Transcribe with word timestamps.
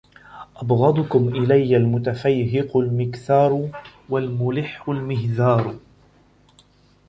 أَبْغَضُكُمْ 0.57 1.27
إلَيَّ 1.27 1.75
الْمُتَفَيْهِقُ 1.77 2.77
الْمِكْثَارُ 2.77 3.69
وَالْمُلِحُّ 4.09 4.89
الْمِهْذَارُ 4.89 5.75